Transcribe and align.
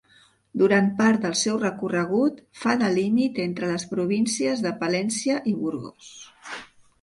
Durant 0.59 0.85
part 1.01 1.25
del 1.25 1.35
seu 1.41 1.59
recorregut 1.63 2.39
fa 2.61 2.73
de 2.85 2.89
límit 2.95 3.37
entre 3.45 3.69
les 3.73 3.85
províncies 3.93 4.65
de 4.65 4.73
Palència 4.81 5.37
i 5.53 5.55
Burgos. 5.61 6.11